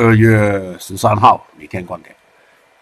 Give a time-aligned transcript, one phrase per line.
[0.00, 2.14] 二月十三号每天观点，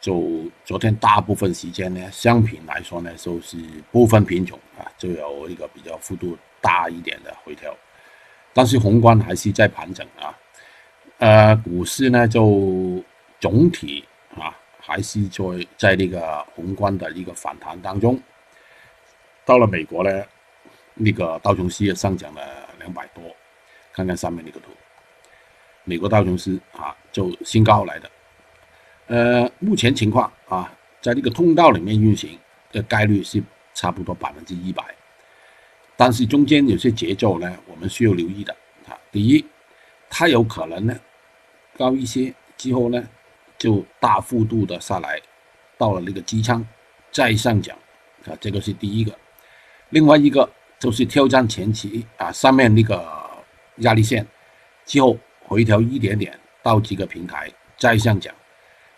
[0.00, 3.56] 就昨天大部分时间呢，商品来说呢，就是
[3.90, 7.76] 部分品种啊，就有一个比较幅度大一点的回调，
[8.52, 10.32] 但是宏观还是在盘整啊。
[11.18, 13.02] 呃，股市呢就
[13.40, 14.04] 总体
[14.36, 18.22] 啊还是在在那个宏观的一个反弹当中。
[19.44, 20.24] 到了美国呢，
[20.94, 22.40] 那个道琼斯也上涨了
[22.78, 23.24] 两百多，
[23.92, 24.70] 看看上面那个图，
[25.84, 28.10] 美国道琼斯啊就新高来的。
[29.06, 32.38] 呃，目前情况啊，在这个通道里面运行
[32.70, 33.42] 的概率是
[33.74, 34.84] 差不多百分之一百，
[35.96, 38.54] 但是中间有些节奏呢，我们需要留意的
[38.88, 38.96] 啊。
[39.10, 39.44] 第一，
[40.08, 40.98] 它有可能呢。
[41.76, 43.02] 高一些之后呢，
[43.56, 45.18] 就大幅度的下来，
[45.78, 46.64] 到了那个机舱
[47.10, 47.74] 再上涨，
[48.26, 49.12] 啊，这个是第一个。
[49.88, 53.02] 另外一个就是挑战前期啊上面那个
[53.76, 54.26] 压力线，
[54.84, 55.16] 之后
[55.50, 58.32] 回调一点点到几个平台再上涨，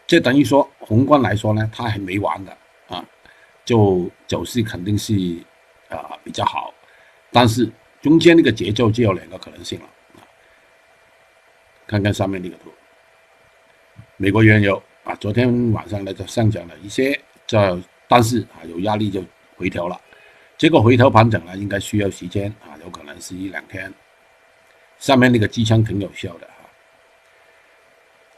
[0.06, 2.54] 这等于说宏观来说呢，它还没完的
[2.88, 3.02] 啊，
[3.64, 5.14] 就走势肯定是
[5.88, 6.74] 啊比较好，
[7.30, 9.86] 但是中间那个节奏就有两个可能性了。
[11.86, 12.70] 看看上面那个图，
[14.18, 19.24] 美国原油啊，昨天晚上呢就上涨了一些，这但是啊有压力就
[19.56, 19.98] 回调了，
[20.58, 23.90] 这个回调盘整呢应该需要时间啊，有可能是一两天。
[25.02, 26.70] 上面那个机枪挺有效的哈。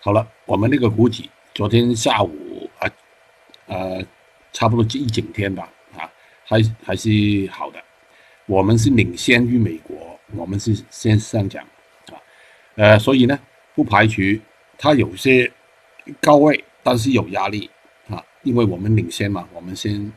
[0.00, 2.90] 好了，我们那个股指昨天下午啊，
[3.66, 4.02] 呃，
[4.50, 6.10] 差不多这一整天吧啊，
[6.42, 7.10] 还还是
[7.52, 7.78] 好的，
[8.46, 11.62] 我们是领先于美国，我们是先上涨。
[12.76, 13.38] 呃，所以呢，
[13.74, 14.22] 不排除
[14.78, 15.52] 它有些
[16.18, 17.70] 高位，但是有压力
[18.08, 20.10] 啊，因为我们领先嘛，我们先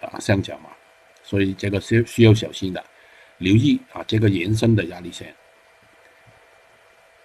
[0.00, 0.70] 啊上涨嘛，
[1.24, 2.84] 所以这个是需要小心的，
[3.38, 5.34] 留意啊这个延伸的压力线。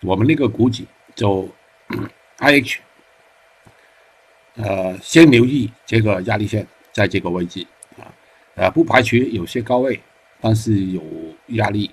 [0.03, 1.47] 我们那个股指就
[2.37, 2.81] I H，
[4.55, 7.65] 呃，先留意这个压力线在这个位置
[7.97, 8.11] 啊，
[8.55, 9.99] 呃，不排除有些高位，
[10.41, 11.01] 但是有
[11.47, 11.89] 压力。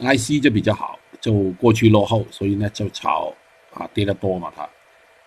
[0.00, 3.34] I C 就比较好，就过去落后，所以呢就炒
[3.74, 4.68] 啊跌得多嘛它，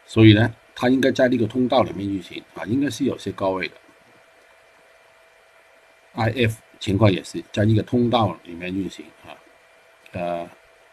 [0.06, 3.74] 所以呢它应该在那个通道里面运行啊，应该是有些高位的。
[6.13, 9.35] I F 情况也是在一个通道里面运行啊，
[10.13, 10.50] 呃，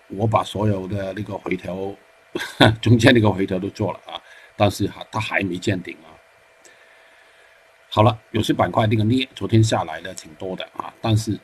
[0.09, 1.95] 我把所有的那个回调
[2.81, 4.21] 中间那个回调都做了啊，
[4.57, 6.09] 但是哈它还没见顶啊。
[7.91, 11.39] 好了，有些板块那个镍昨天下来的挺多的啊，但是。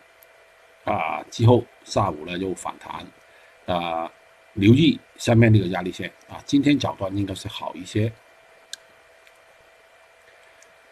[0.84, 4.12] 啊，之后下午呢又反弹，啊，
[4.52, 8.12] 留意下面那个压力线啊，今天早段应该是好一些。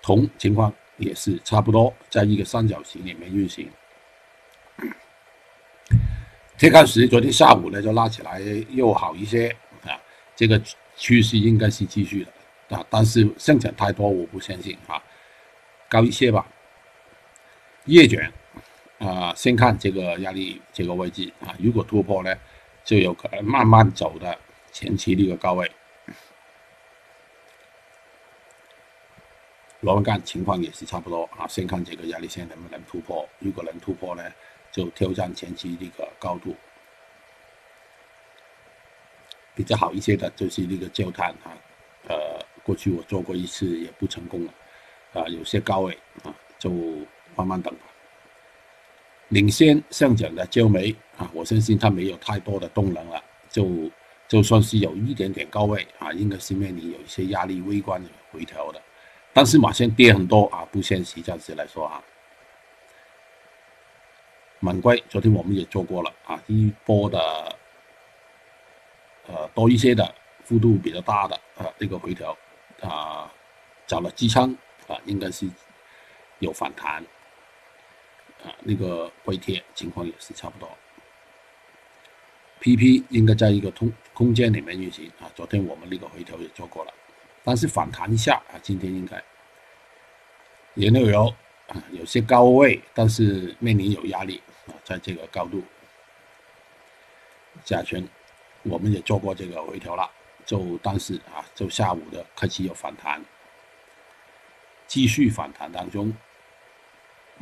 [0.01, 3.71] 铜情况也是差不多，在一个三角形里面运行。
[6.63, 8.41] 铁矿石昨天下午呢就拉起来
[8.71, 9.49] 又好一些
[9.85, 9.99] 啊，
[10.37, 10.63] 这个
[10.97, 15.03] 趋势应该是继续的啊，但是上涨太多我不相信啊，
[15.89, 16.47] 高一些吧。
[17.87, 18.33] 叶卷。
[18.99, 22.33] 啊，先看这个压力这个位置啊，如果突破呢，
[22.85, 24.39] 就有可能慢慢走的
[24.71, 25.69] 前期的一个高位。
[29.81, 34.23] 螺纹钢情况也是差不多啊，先看这个压力线能不能突破，如果能突破呢，
[34.73, 36.57] 就挑战前期这个高度。
[39.55, 41.53] 比较好一些的就是那个焦炭啊，
[42.09, 44.53] 呃，过去我做过一次也不成功了，
[45.13, 45.93] 啊，有些高位
[46.25, 46.71] 啊，就
[47.37, 47.81] 慢慢等吧。
[49.29, 53.91] 领先上涨的焦煤啊，我相信它没有太多的动能了，就
[54.27, 58.81] 就算是有一点点高位啊，应该是面临有一些压力微观的回调的，
[59.35, 62.03] 但是马上跌很多啊，不现实，暂时来说啊。
[64.65, 67.19] 满硅昨天我们也做过了啊，一波的
[69.27, 70.15] 呃多一些的
[70.45, 72.31] 幅度比较大的啊这个回调
[72.81, 73.29] 啊，
[73.89, 74.57] 找了支撑
[74.87, 75.49] 啊，应该是
[76.39, 77.05] 有反弹。
[78.45, 80.69] 啊，那个硅铁情况也是差不多。
[82.61, 85.31] PP 应该在一个通空间里面运行啊。
[85.35, 86.93] 昨天我们那个回调也做过了，
[87.45, 89.23] 但是反弹一下啊，今天应该。
[90.75, 91.35] 原料油
[91.69, 94.43] 啊，有些高位，但是面临有压力，
[94.85, 95.63] 在这个高度。
[97.65, 98.09] 甲醛
[98.63, 100.11] 我们也做过这个回调了，
[100.47, 103.23] 就但是啊，就下午的开始有反弹，
[104.87, 106.15] 继续反弹当中。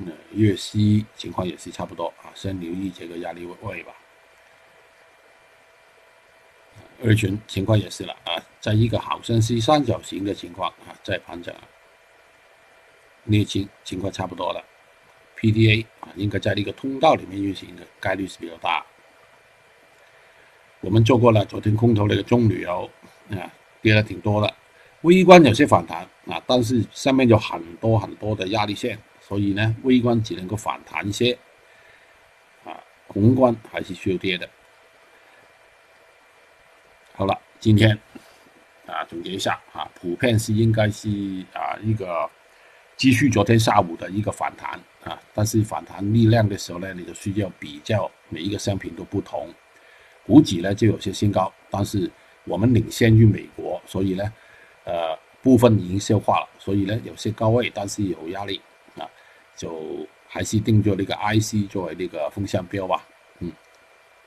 [0.06, 3.92] 呃，月息情况也是差不多啊，先留意这个压力位吧。
[7.02, 11.54] 二群情况也是了啊，在一个好像是三角形的情况啊，在盘整。
[13.24, 14.64] 镍情情况差不多了
[15.40, 18.84] PDA 啊，应该在那个通道里面运行的概率是比较大。
[20.80, 22.88] 我们做过了，昨天空头那个中旅游
[23.30, 23.50] 啊，
[23.82, 24.54] 跌了挺多的，
[25.02, 31.38] 微观有些反弹啊，但是上面有很多很多的压力线，所以呢，微观只能够反弹一些，
[32.64, 32.76] 啊，
[33.08, 34.48] 宏观还是需要跌的。
[37.14, 37.98] 好了，今天
[38.86, 41.08] 啊总结一下啊，普遍是应该是
[41.52, 42.28] 啊一个
[42.96, 44.80] 继续昨天下午的一个反弹，
[45.40, 49.48] 但是反弹力量的时候呢，你就需要比较每一个商品都不同。
[50.26, 52.10] 股指呢就有些新高，但是
[52.44, 54.32] 我们领先于美国，所以呢，
[54.84, 58.60] 呃，部分已经消化了，所以呢有些高位，但是有压力
[58.98, 59.08] 啊，
[59.56, 63.02] 就还是定做那个 IC 作为那个风向标吧。
[63.38, 63.50] 嗯，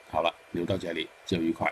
[0.09, 1.71] 好了，留到这里，就愉快。